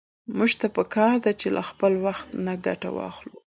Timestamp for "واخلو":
2.97-3.35